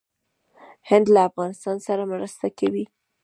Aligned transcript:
هند 0.89 1.05
له 1.13 1.19
افغانستان 1.29 1.77
سره 1.87 2.03
مرسته 2.13 2.47
کوي. 2.59 2.85